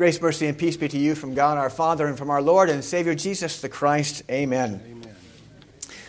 [0.00, 2.70] Grace, mercy, and peace be to you from God our Father and from our Lord
[2.70, 4.22] and Savior Jesus the Christ.
[4.30, 4.80] Amen.
[4.82, 5.14] Amen.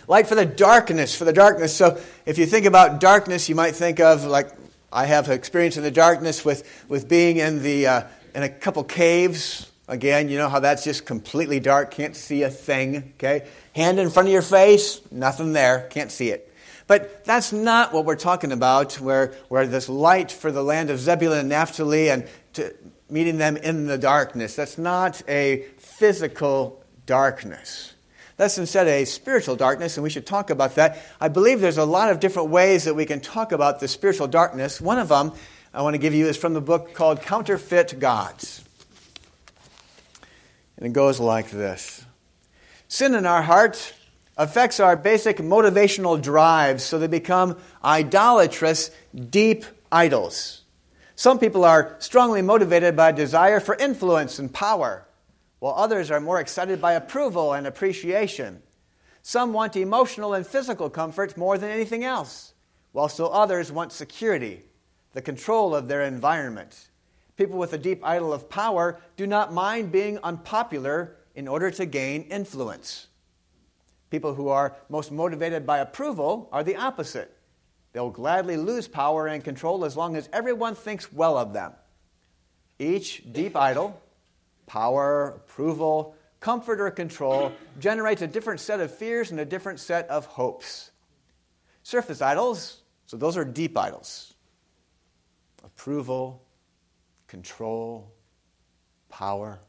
[0.07, 1.75] Light for the darkness, for the darkness.
[1.75, 4.49] So if you think about darkness, you might think of, like
[4.93, 8.03] I have experience in the darkness with, with being in, the, uh,
[8.33, 9.69] in a couple caves.
[9.89, 13.45] Again, you know how that's just completely dark, can't see a thing, okay?
[13.75, 16.49] Hand in front of your face, nothing there, can't see it.
[16.87, 20.99] But that's not what we're talking about, where, where this light for the land of
[20.99, 22.73] Zebulun and Naphtali and to,
[23.11, 24.55] meeting them in the darkness.
[24.55, 27.93] That's not a physical darkness.
[28.37, 30.97] That's instead a spiritual darkness, and we should talk about that.
[31.19, 34.27] I believe there's a lot of different ways that we can talk about the spiritual
[34.27, 34.81] darkness.
[34.81, 35.33] One of them
[35.73, 38.63] I want to give you is from the book called Counterfeit Gods.
[40.77, 42.05] And it goes like this
[42.87, 43.93] Sin in our heart
[44.37, 48.91] affects our basic motivational drives, so they become idolatrous,
[49.29, 50.60] deep idols.
[51.21, 55.05] Some people are strongly motivated by a desire for influence and power,
[55.59, 58.63] while others are more excited by approval and appreciation.
[59.21, 62.55] Some want emotional and physical comfort more than anything else,
[62.91, 64.63] while still others want security,
[65.13, 66.89] the control of their environment.
[67.37, 71.85] People with a deep idol of power do not mind being unpopular in order to
[71.85, 73.09] gain influence.
[74.09, 77.37] People who are most motivated by approval are the opposite.
[77.93, 81.73] They'll gladly lose power and control as long as everyone thinks well of them.
[82.79, 84.01] Each deep idol,
[84.65, 90.07] power, approval, comfort, or control, generates a different set of fears and a different set
[90.09, 90.91] of hopes.
[91.83, 94.33] Surface idols, so those are deep idols.
[95.63, 96.41] Approval,
[97.27, 98.11] control,
[99.09, 99.59] power,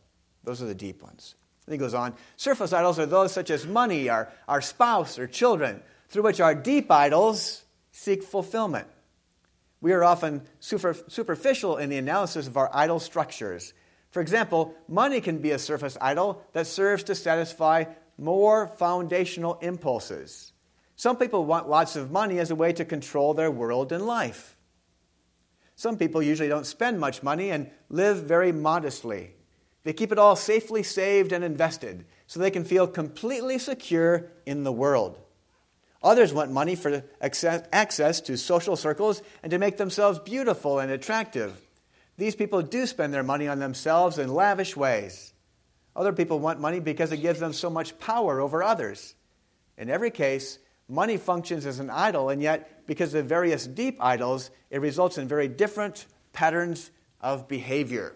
[0.44, 1.34] those are the deep ones.
[1.66, 5.26] And he goes on surface idols are those such as money, our, our spouse, or
[5.26, 7.62] children, through which our deep idols
[8.02, 8.88] seek fulfillment.
[9.80, 13.74] We are often super, superficial in the analysis of our idol structures.
[14.10, 17.84] For example, money can be a surface idol that serves to satisfy
[18.18, 20.52] more foundational impulses.
[20.96, 24.56] Some people want lots of money as a way to control their world and life.
[25.76, 29.34] Some people usually don't spend much money and live very modestly.
[29.84, 34.64] They keep it all safely saved and invested so they can feel completely secure in
[34.64, 35.18] the world.
[36.02, 41.54] Others want money for access to social circles and to make themselves beautiful and attractive.
[42.18, 45.32] These people do spend their money on themselves in lavish ways.
[45.94, 49.14] Other people want money because it gives them so much power over others.
[49.78, 50.58] In every case,
[50.88, 55.28] money functions as an idol, and yet, because of various deep idols, it results in
[55.28, 56.90] very different patterns
[57.20, 58.14] of behavior.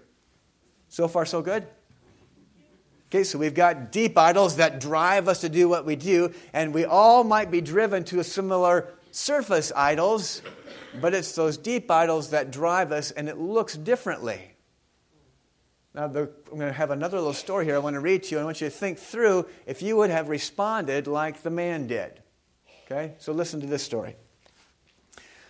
[0.88, 1.66] So far, so good?
[3.09, 6.75] Okay, so we've got deep idols that drive us to do what we do, and
[6.75, 10.43] we all might be driven to a similar surface idols,
[11.00, 14.56] but it's those deep idols that drive us, and it looks differently.
[15.97, 18.33] Now, the, I'm going to have another little story here I want to read to
[18.33, 18.37] you.
[18.37, 21.87] And I want you to think through if you would have responded like the man
[21.87, 22.22] did.
[22.84, 24.15] Okay, so listen to this story.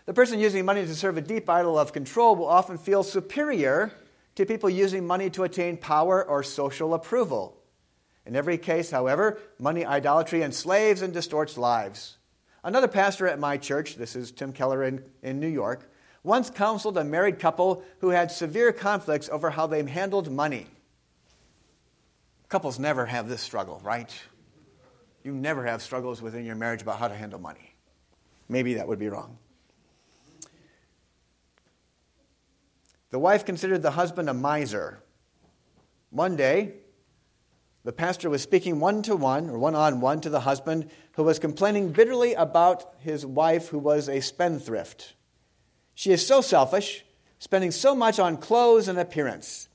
[0.04, 3.92] The person using money to serve a deep idol of control will often feel superior
[4.36, 7.60] to people using money to attain power or social approval.
[8.24, 12.18] In every case, however, money idolatry enslaves and distorts lives.
[12.62, 15.90] Another pastor at my church, this is Tim Keller in, in New York,
[16.22, 20.66] once counseled a married couple who had severe conflicts over how they handled money.
[22.48, 24.12] Couples never have this struggle, right?
[25.22, 27.74] You never have struggles within your marriage about how to handle money.
[28.48, 29.38] Maybe that would be wrong.
[33.10, 35.02] The wife considered the husband a miser.
[36.10, 36.74] One day,
[37.84, 41.22] the pastor was speaking one to one, or one on one, to the husband who
[41.22, 45.14] was complaining bitterly about his wife who was a spendthrift.
[45.94, 47.04] She is so selfish,
[47.38, 49.68] spending so much on clothes and appearance.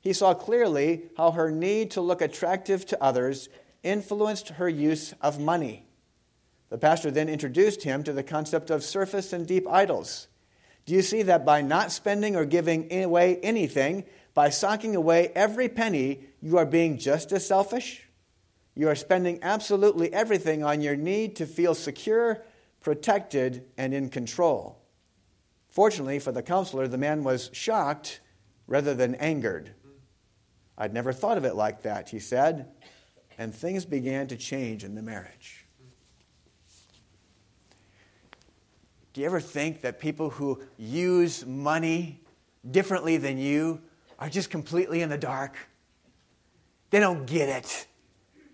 [0.00, 3.50] He saw clearly how her need to look attractive to others
[3.82, 5.86] influenced her use of money.
[6.70, 10.28] The pastor then introduced him to the concept of surface and deep idols.
[10.88, 15.68] Do you see that by not spending or giving away anything, by socking away every
[15.68, 18.08] penny, you are being just as selfish?
[18.74, 22.42] You are spending absolutely everything on your need to feel secure,
[22.80, 24.80] protected, and in control.
[25.68, 28.20] Fortunately for the counselor, the man was shocked
[28.66, 29.74] rather than angered.
[30.78, 32.66] I'd never thought of it like that, he said,
[33.36, 35.67] and things began to change in the marriage.
[39.18, 42.20] Do you ever think that people who use money
[42.70, 43.80] differently than you
[44.16, 45.56] are just completely in the dark?
[46.90, 47.88] They don't get it.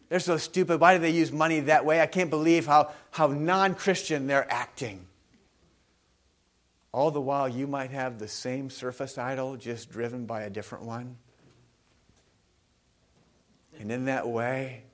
[0.08, 0.80] They're so stupid.
[0.80, 2.00] Why do they use money that way?
[2.00, 5.04] I can't believe how, how non Christian they're acting.
[6.92, 10.86] All the while, you might have the same surface idol, just driven by a different
[10.86, 11.18] one.
[13.78, 14.84] And in that way,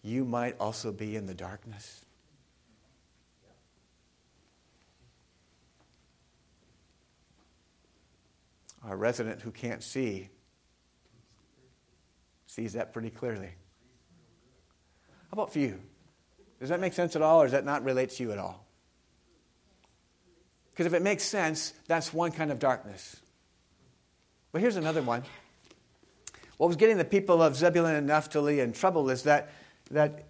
[0.00, 2.03] you might also be in the darkness.
[8.86, 10.28] Our resident who can't see
[12.46, 13.50] sees that pretty clearly.
[15.30, 15.80] How about for you?
[16.60, 18.64] Does that make sense at all, or does that not relate to you at all?
[20.70, 23.16] Because if it makes sense, that's one kind of darkness.
[24.52, 25.22] But here's another one.
[26.58, 29.50] What was getting the people of Zebulun and Naphtali in trouble is that,
[29.90, 30.24] that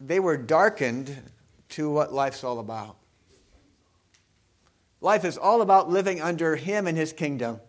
[0.00, 1.16] they were darkened
[1.70, 2.96] to what life's all about.
[5.00, 7.60] Life is all about living under Him and His kingdom.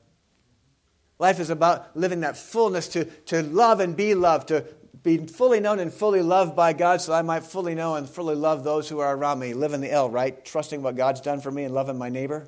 [1.20, 4.66] Life is about living that fullness to, to love and be loved, to
[5.04, 8.36] be fully known and fully loved by God so I might fully know and fully
[8.36, 9.54] love those who are around me.
[9.54, 10.44] Living the L, right?
[10.46, 12.48] Trusting what God's done for me and loving my neighbor.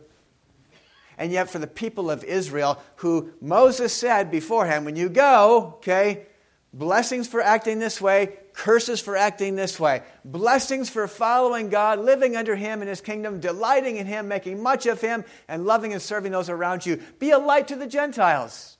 [1.17, 6.25] And yet, for the people of Israel, who Moses said beforehand, when you go, okay,
[6.73, 12.35] blessings for acting this way, curses for acting this way, blessings for following God, living
[12.35, 16.01] under Him in His kingdom, delighting in Him, making much of Him, and loving and
[16.01, 17.01] serving those around you.
[17.19, 18.77] Be a light to the Gentiles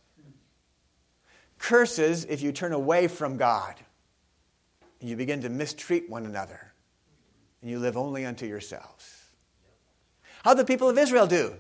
[1.62, 3.76] curses if you turn away from God
[5.00, 6.74] and you begin to mistreat one another
[7.62, 9.26] and you live only unto yourselves.
[10.44, 11.54] How the people of Israel do?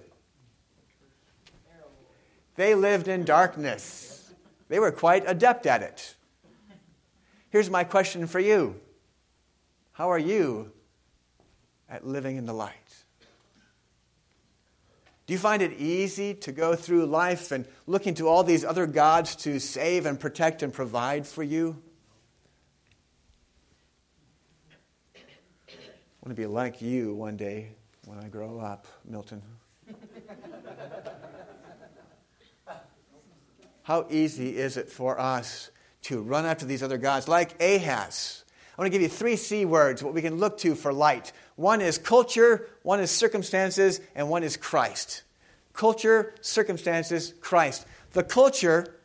[2.56, 4.34] They lived in darkness.
[4.68, 6.16] They were quite adept at it.
[7.51, 8.80] Here's my question for you
[9.92, 10.71] How are you
[11.89, 12.74] at living in the light?
[15.27, 18.88] Do you find it easy to go through life and looking to all these other
[18.88, 21.81] gods to save and protect and provide for you?
[25.15, 25.19] I
[26.25, 27.69] want to be like you one day
[28.06, 29.42] when I grow up, Milton.
[33.83, 35.71] How easy is it for us
[36.03, 38.44] to run after these other gods like Ahaz?
[38.77, 41.33] I want to give you three C words, what we can look to for light.
[41.56, 45.24] One is culture, one is circumstances, and one is Christ.
[45.74, 47.86] Culture, circumstances, Christ.
[48.13, 48.95] The culture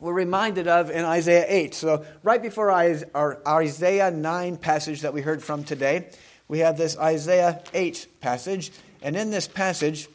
[0.00, 1.74] we're reminded of in Isaiah 8.
[1.74, 6.08] So, right before our Isaiah 9 passage that we heard from today,
[6.48, 8.72] we have this Isaiah 8 passage.
[9.02, 10.08] And in this passage,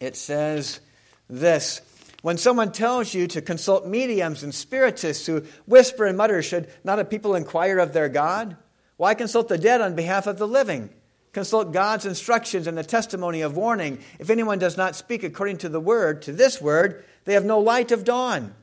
[0.00, 0.80] it says
[1.28, 1.82] this
[2.22, 6.98] When someone tells you to consult mediums and spiritists who whisper and mutter, should not
[6.98, 8.56] a people inquire of their God?
[8.96, 10.90] Why consult the dead on behalf of the living?
[11.32, 13.98] Consult God's instructions and the testimony of warning.
[14.18, 17.60] If anyone does not speak according to the word, to this word, they have no
[17.60, 18.54] light of dawn.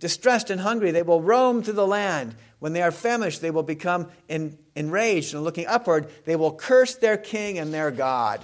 [0.00, 2.34] Distressed and hungry, they will roam through the land.
[2.58, 6.96] When they are famished, they will become in, enraged, and looking upward, they will curse
[6.96, 8.40] their king and their God.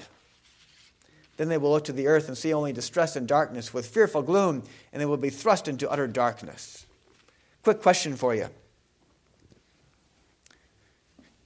[1.37, 4.23] Then they will look to the earth and see only distress and darkness with fearful
[4.23, 4.63] gloom,
[4.93, 6.87] and they will be thrust into utter darkness.
[7.63, 8.49] Quick question for you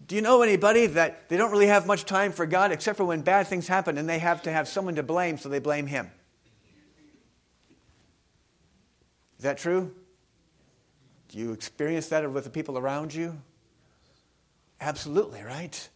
[0.06, 3.04] do you know anybody that they don't really have much time for God except for
[3.04, 5.86] when bad things happen and they have to have someone to blame, so they blame
[5.86, 6.10] Him?
[9.38, 9.92] Is that true?
[11.28, 13.36] Do you experience that with the people around you?
[14.80, 15.88] Absolutely, right?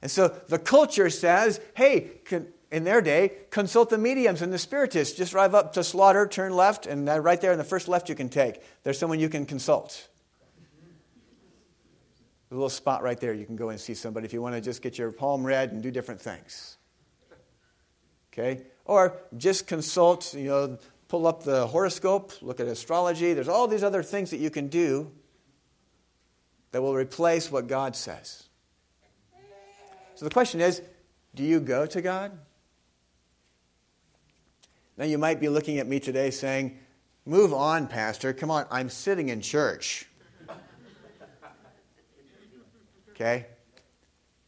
[0.00, 2.10] And so the culture says, hey,
[2.76, 5.16] in their day, consult the mediums and the spiritists.
[5.16, 8.14] Just drive up to Slaughter, turn left, and right there in the first left you
[8.14, 10.08] can take, there's someone you can consult
[12.50, 13.34] a little spot right there.
[13.34, 15.72] You can go and see somebody if you want to just get your palm read
[15.72, 16.76] and do different things.
[18.32, 18.62] Okay?
[18.84, 20.78] Or just consult, you know,
[21.08, 23.32] pull up the horoscope, look at astrology.
[23.32, 25.10] There's all these other things that you can do
[26.72, 28.44] that will replace what God says.
[30.14, 30.82] So the question is
[31.34, 32.38] do you go to God?
[34.96, 36.78] Now you might be looking at me today saying,
[37.28, 38.32] Move on, Pastor.
[38.32, 40.06] Come on, I'm sitting in church.
[43.10, 43.46] Okay?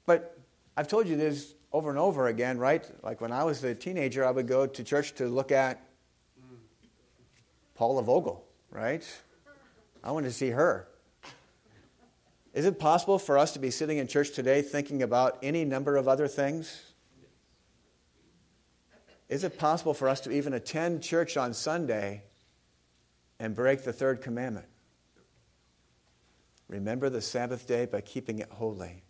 [0.07, 0.39] But
[0.77, 2.89] I've told you this over and over again, right?
[3.03, 5.83] Like when I was a teenager, I would go to church to look at
[7.75, 9.05] Paula Vogel, right?
[10.05, 10.89] I wanted to see her.
[12.55, 15.97] Is it possible for us to be sitting in church today thinking about any number
[15.97, 16.88] of other things?
[19.29, 22.23] Is it possible for us to even attend church on Sunday
[23.39, 24.67] and break the third commandment?
[26.69, 29.03] Remember the Sabbath day by keeping it holy.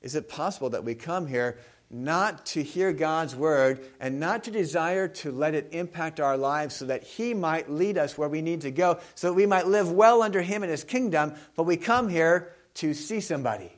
[0.00, 1.58] Is it possible that we come here
[1.90, 6.76] not to hear God's word and not to desire to let it impact our lives
[6.76, 9.66] so that He might lead us where we need to go, so that we might
[9.66, 13.72] live well under Him in His kingdom, but we come here to see somebody,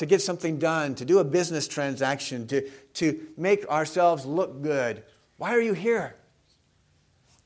[0.00, 5.02] to get something done, to do a business transaction, to, to make ourselves look good?
[5.36, 6.16] Why are you here?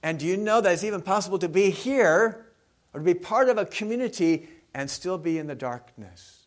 [0.02, 2.46] And do you know that it's even possible to be here
[2.92, 6.46] or to be part of a community and still be in the darkness.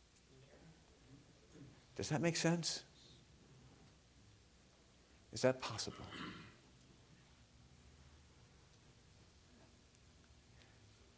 [1.95, 2.83] Does that make sense?
[5.33, 6.05] Is that possible?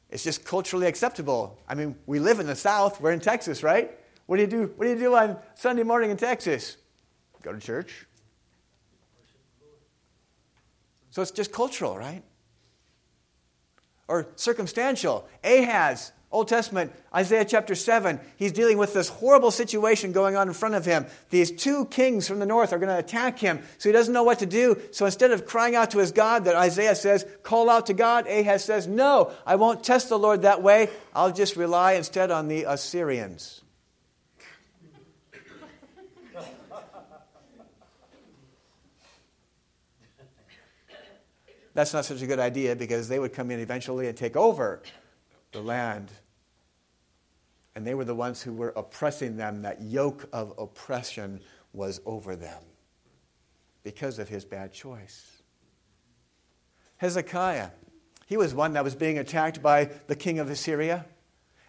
[0.09, 1.59] It's just culturally acceptable.
[1.67, 2.99] I mean, we live in the South.
[2.99, 3.91] We're in Texas, right?
[4.29, 4.71] What do you do?
[4.75, 6.77] What do you do on Sunday morning in Texas?
[7.41, 8.05] Go to church.
[11.09, 12.21] So it's just cultural, right?
[14.07, 15.27] Or circumstantial.
[15.43, 20.53] Ahaz Old Testament, Isaiah chapter 7, he's dealing with this horrible situation going on in
[20.53, 21.07] front of him.
[21.31, 24.21] These two kings from the north are going to attack him, so he doesn't know
[24.21, 24.79] what to do.
[24.91, 28.27] So instead of crying out to his God, that Isaiah says, call out to God,
[28.27, 30.89] Ahaz says, No, I won't test the Lord that way.
[31.15, 33.63] I'll just rely instead on the Assyrians.
[41.73, 44.81] That's not such a good idea because they would come in eventually and take over
[45.51, 46.11] the land.
[47.75, 49.61] And they were the ones who were oppressing them.
[49.61, 51.41] That yoke of oppression
[51.73, 52.61] was over them
[53.83, 55.41] because of his bad choice.
[56.97, 57.69] Hezekiah,
[58.25, 61.05] he was one that was being attacked by the king of Assyria.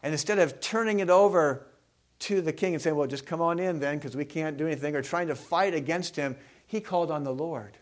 [0.02, 1.66] And instead of turning it over
[2.20, 4.66] to the king and saying, Well, just come on in then, because we can't do
[4.66, 7.76] anything, or trying to fight against him, he called on the Lord.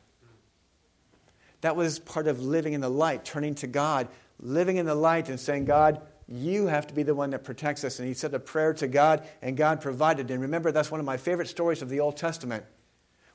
[1.61, 4.09] That was part of living in the light, turning to God,
[4.41, 7.85] living in the light and saying, God, you have to be the one that protects
[7.85, 7.99] us.
[7.99, 10.31] And he said a prayer to God, and God provided.
[10.31, 12.65] And remember, that's one of my favorite stories of the Old Testament,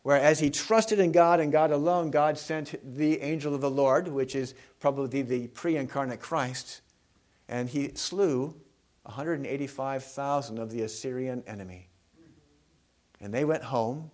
[0.03, 3.71] where as he trusted in God and God alone, God sent the angel of the
[3.71, 6.81] Lord, which is probably the pre incarnate Christ,
[7.49, 8.55] and he slew
[9.03, 11.89] 185,000 of the Assyrian enemy.
[13.19, 14.11] And they went home,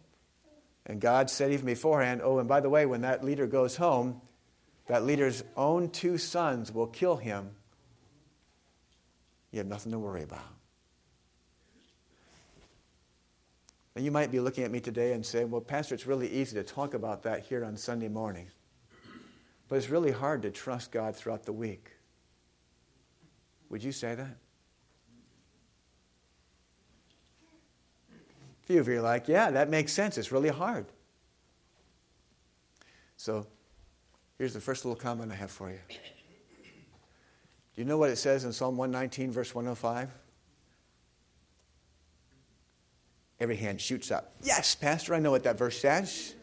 [0.90, 4.20] and God said even beforehand, Oh, and by the way, when that leader goes home,
[4.88, 7.52] that leader's own two sons will kill him.
[9.52, 10.42] You have nothing to worry about.
[13.96, 16.56] And you might be looking at me today and saying, Well, Pastor, it's really easy
[16.56, 18.48] to talk about that here on Sunday morning.
[19.68, 21.92] But it's really hard to trust God throughout the week.
[23.70, 24.38] Would you say that?
[28.70, 30.18] Few of you are like, Yeah, that makes sense.
[30.18, 30.86] It's really hard.
[33.18, 33.48] So
[34.40, 35.80] Here's the first little comment I have for you.
[35.90, 40.10] Do you know what it says in Psalm 119, verse 105?
[43.42, 44.34] Every hand shoots up.
[44.42, 46.36] Yes, Pastor, I know what that verse says.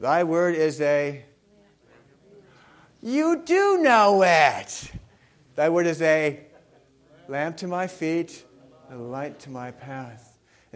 [0.00, 1.24] Thy word is a.
[3.00, 4.90] You do know it.
[5.54, 6.40] Thy word is a
[7.28, 8.44] lamp to my feet,
[8.90, 10.25] a light to my path.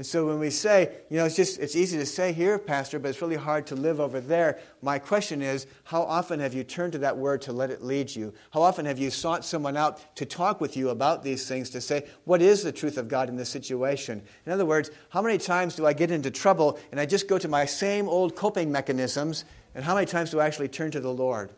[0.00, 2.98] And so when we say, you know, it's just it's easy to say here, Pastor,
[2.98, 4.58] but it's really hard to live over there.
[4.80, 8.16] My question is, how often have you turned to that word to let it lead
[8.16, 8.32] you?
[8.50, 11.82] How often have you sought someone out to talk with you about these things to
[11.82, 14.22] say, what is the truth of God in this situation?
[14.46, 17.36] In other words, how many times do I get into trouble and I just go
[17.36, 21.00] to my same old coping mechanisms, and how many times do I actually turn to
[21.00, 21.52] the Lord?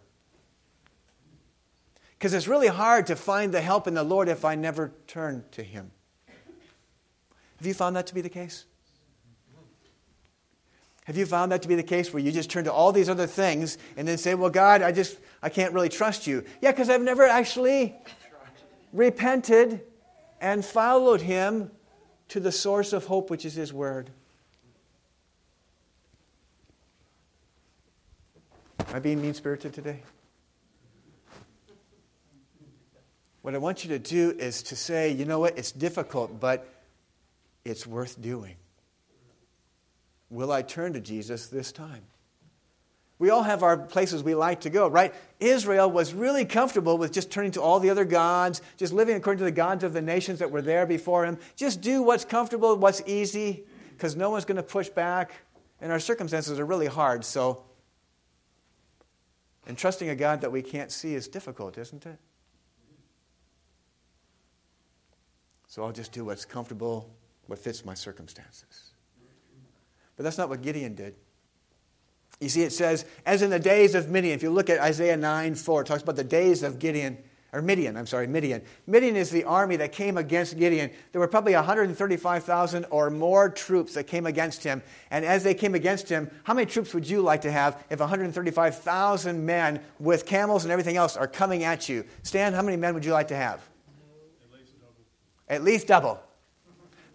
[2.19, 5.45] Because it's really hard to find the help in the Lord if I never turn
[5.53, 5.93] to Him.
[7.63, 8.65] Have you found that to be the case?
[11.05, 13.09] Have you found that to be the case where you just turn to all these
[13.09, 16.73] other things and then say, "Well, God, I just I can't really trust you." Yeah,
[16.73, 17.95] because I've never actually
[18.93, 19.81] repented
[20.41, 21.71] and followed him
[22.31, 24.11] to the source of hope, which is his word.
[28.81, 30.03] Am I being mean spirited today?
[33.43, 36.69] What I want you to do is to say, you know what, it's difficult, but
[37.65, 38.57] it's worth doing.
[40.31, 42.03] Will I turn to Jesus this time?
[43.19, 45.15] We all have our places we like to go, right?
[45.39, 49.39] Israel was really comfortable with just turning to all the other gods, just living according
[49.39, 51.39] to the gods of the nations that were there before him.
[51.55, 55.35] Just do what's comfortable, what's easy, because no one's going to push back.
[55.81, 57.63] And our circumstances are really hard, so.
[59.69, 62.19] And trusting a God that we can't see is difficult, isn't it?
[65.69, 67.15] So I'll just do what's comfortable,
[67.47, 68.93] what fits my circumstances.
[70.17, 71.15] But that's not what Gideon did.
[72.41, 74.35] You see, it says, as in the days of Midian.
[74.35, 77.17] If you look at Isaiah 9 4, it talks about the days of Gideon,
[77.53, 78.63] or Midian, I'm sorry, Midian.
[78.87, 80.91] Midian is the army that came against Gideon.
[81.13, 84.83] There were probably 135,000 or more troops that came against him.
[85.11, 88.01] And as they came against him, how many troops would you like to have if
[88.01, 92.05] 135,000 men with camels and everything else are coming at you?
[92.23, 93.61] Stan, how many men would you like to have?
[94.51, 94.95] At least double.
[95.49, 96.32] At least double.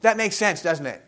[0.02, 1.04] That makes sense, doesn't it?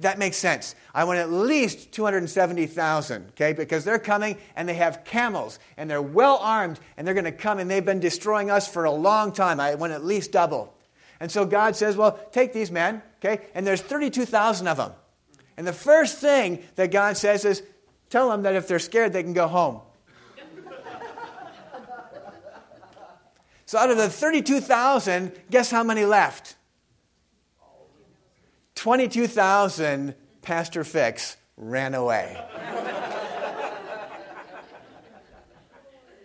[0.00, 0.74] That makes sense.
[0.92, 3.52] I want at least 270,000, okay?
[3.52, 7.32] Because they're coming and they have camels and they're well armed and they're going to
[7.32, 9.60] come and they've been destroying us for a long time.
[9.60, 10.74] I want at least double.
[11.20, 13.46] And so God says, well, take these men, okay?
[13.54, 14.92] And there's 32,000 of them.
[15.56, 17.62] And the first thing that God says is,
[18.10, 19.80] tell them that if they're scared, they can go home.
[23.66, 26.53] so out of the 32,000, guess how many left?
[28.84, 32.38] 22,000 Pastor Fix ran away.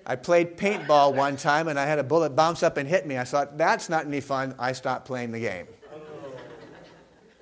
[0.06, 3.18] I played paintball one time and I had a bullet bounce up and hit me.
[3.18, 4.56] I thought, that's not any fun.
[4.60, 5.68] I stopped playing the game.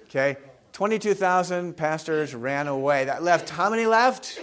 [0.04, 0.38] Okay?
[0.74, 3.06] 22,000 pastors ran away.
[3.06, 4.40] That left, how many left?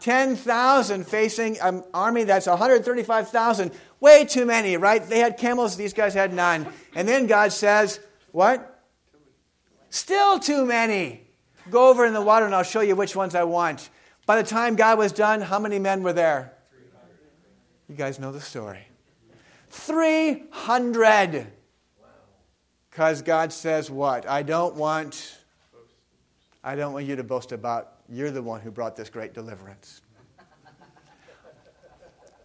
[0.00, 3.72] 10,000 facing an army that's 135,000.
[4.00, 5.02] Way too many, right?
[5.02, 6.66] They had camels, these guys had none.
[6.94, 8.00] And then God says,
[8.32, 8.77] What?
[9.90, 11.22] Still too many.
[11.70, 13.90] Go over in the water and I'll show you which ones I want.
[14.26, 16.52] By the time God was done, how many men were there?
[17.88, 18.86] You guys know the story.
[19.70, 21.46] 300.
[22.90, 24.28] Because God says what?
[24.28, 25.38] I don't want
[26.62, 30.02] I don't want you to boast about you're the one who brought this great deliverance.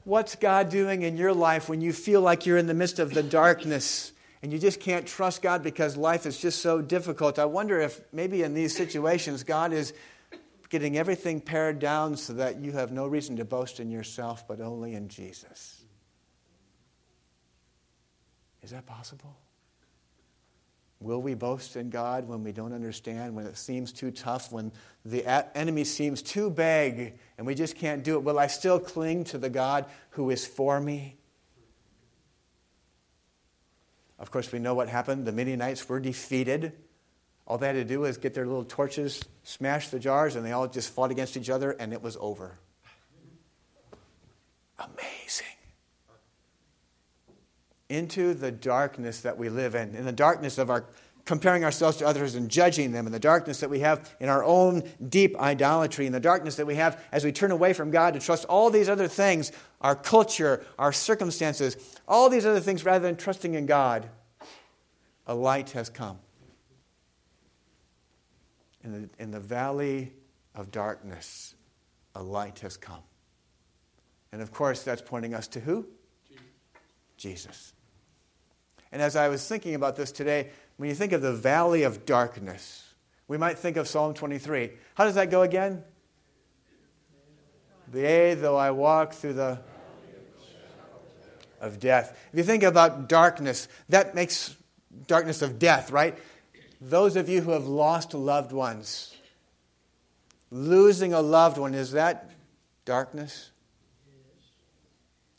[0.06, 3.14] What's God doing in your life when you feel like you're in the midst of
[3.14, 4.13] the darkness
[4.44, 7.40] and you just can't trust God because life is just so difficult?
[7.40, 9.94] I wonder if maybe in these situations God is
[10.68, 14.60] getting everything pared down so that you have no reason to boast in yourself but
[14.60, 15.86] only in Jesus.
[18.62, 19.38] Is that possible?
[21.00, 24.74] Will we boast in God when we don't understand, when it seems too tough, when
[25.06, 25.26] the
[25.58, 28.24] enemy seems too big and we just can't do it?
[28.24, 31.18] Will I still cling to the God who is for me?
[34.20, 35.26] Of course, we know what happened.
[35.26, 36.74] The Midianites were defeated.
[37.46, 40.52] All they had to do was get their little torches, smash the jars, and they
[40.52, 42.58] all just fought against each other, and it was over.
[44.80, 45.48] Amazing.
[47.90, 50.86] Into the darkness that we live in, in the darkness of our
[51.26, 54.44] comparing ourselves to others and judging them, in the darkness that we have in our
[54.44, 58.14] own deep idolatry, in the darkness that we have as we turn away from God
[58.14, 63.06] to trust all these other things, our culture, our circumstances, all these other things, rather
[63.08, 64.10] than trusting in God,
[65.26, 66.20] a light has come
[68.84, 70.12] in the, in the valley
[70.56, 71.56] of darkness,
[72.16, 73.02] a light has come.
[74.32, 75.88] And of course, that's pointing us to who?
[76.28, 76.44] Jesus.
[77.18, 77.74] Jesus.
[78.92, 82.06] And as I was thinking about this today, when you think of the valley of
[82.06, 82.94] darkness,
[83.28, 84.72] we might think of Psalm 23.
[84.96, 85.84] How does that go again?
[87.94, 89.60] Yea, though I walk through the
[91.64, 92.18] of death.
[92.34, 94.56] If you think about darkness, that makes
[95.08, 96.18] darkness of death, right?
[96.82, 99.16] Those of you who have lost loved ones,
[100.52, 102.32] losing a loved one, is that
[102.84, 103.52] darkness?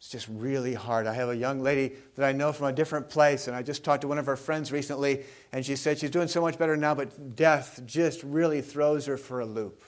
[0.04, 1.06] It's just really hard.
[1.06, 3.82] I have a young lady that I know from a different place, and I just
[3.82, 6.76] talked to one of her friends recently, and she said she's doing so much better
[6.76, 9.82] now, but death just really throws her for a loop.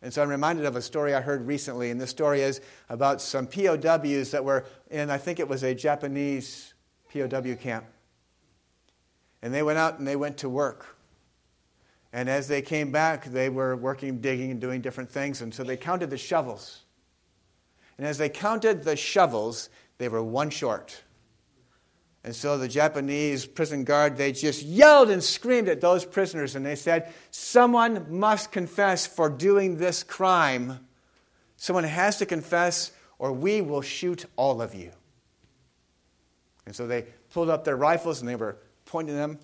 [0.00, 3.20] And so I'm reminded of a story I heard recently, and this story is about
[3.20, 6.72] some POWs that were in, I think it was a Japanese
[7.12, 7.84] POW camp.
[9.42, 10.96] And they went out and they went to work.
[12.14, 15.42] And as they came back, they were working, digging, and doing different things.
[15.42, 16.84] And so they counted the shovels.
[18.00, 21.02] And as they counted the shovels, they were one short.
[22.24, 26.56] And so the Japanese prison guard, they just yelled and screamed at those prisoners.
[26.56, 30.80] And they said, Someone must confess for doing this crime.
[31.58, 34.92] Someone has to confess, or we will shoot all of you.
[36.64, 39.38] And so they pulled up their rifles and they were pointing them.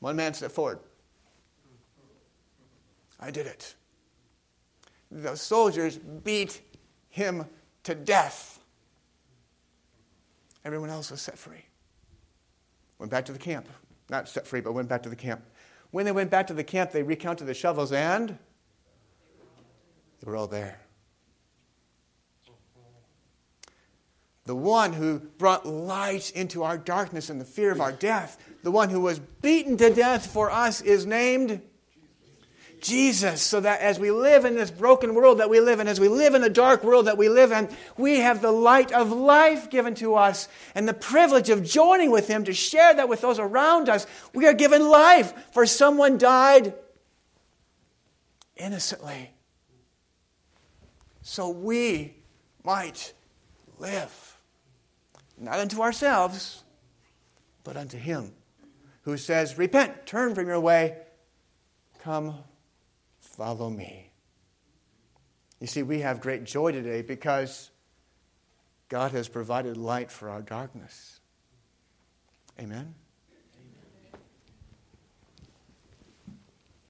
[0.00, 0.80] One man stepped forward.
[3.20, 3.76] I did it.
[5.12, 6.60] The soldiers beat
[7.18, 7.44] him
[7.84, 8.60] to death.
[10.64, 11.64] Everyone else was set free.
[12.98, 13.68] Went back to the camp.
[14.08, 15.42] Not set free, but went back to the camp.
[15.90, 20.46] When they went back to the camp, they recounted the shovels and they were all
[20.46, 20.80] there.
[24.48, 28.70] the one who brought light into our darkness and the fear of our death, the
[28.70, 31.60] one who was beaten to death for us, is named
[32.80, 33.42] Jesus.
[33.42, 36.08] So that as we live in this broken world that we live in, as we
[36.08, 39.70] live in the dark world that we live in, we have the light of life
[39.70, 43.38] given to us and the privilege of joining with Him to share that with those
[43.38, 44.06] around us.
[44.34, 46.74] We are given life, for someone died
[48.56, 49.30] innocently.
[51.22, 52.14] So we
[52.64, 53.12] might
[53.78, 54.36] live
[55.40, 56.64] not unto ourselves,
[57.64, 58.32] but unto Him
[59.02, 60.96] who says, Repent, turn from your way,
[62.00, 62.34] come,
[63.38, 64.10] follow me.
[65.60, 67.70] You see, we have great joy today because
[68.88, 71.20] God has provided light for our darkness.
[72.60, 72.94] Amen.